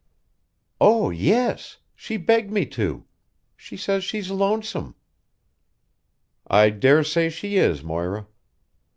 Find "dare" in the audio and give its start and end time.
6.71-7.03